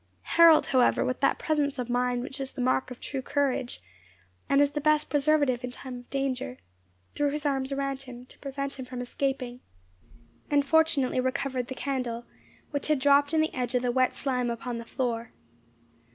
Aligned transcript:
Harold, 0.33 0.65
however, 0.65 1.05
with 1.05 1.19
that 1.19 1.37
presence 1.37 1.77
of 1.77 1.87
mind 1.87 2.23
which 2.23 2.39
is 2.41 2.53
the 2.53 2.59
mark 2.59 2.89
of 2.89 2.99
true 2.99 3.21
courage, 3.21 3.79
and 4.49 4.59
is 4.59 4.71
the 4.71 4.81
best 4.81 5.11
preservative 5.11 5.63
in 5.63 5.69
time 5.69 5.99
of 5.99 6.09
danger, 6.09 6.57
threw 7.13 7.29
his 7.29 7.45
arms 7.45 7.71
around 7.71 8.01
him, 8.01 8.25
to 8.25 8.39
prevent 8.39 8.79
him 8.79 8.85
from 8.87 8.99
escaping, 8.99 9.59
and 10.49 10.65
fortunately 10.65 11.19
recovered 11.19 11.67
the 11.67 11.75
candle, 11.75 12.25
which 12.71 12.87
had 12.87 12.97
dropped 12.97 13.31
in 13.31 13.41
the 13.41 13.53
edge 13.53 13.75
of 13.75 13.83
the 13.83 13.91
wet 13.91 14.15
slime 14.15 14.49
upon 14.49 14.79
the 14.79 14.85
floor. 14.85 15.31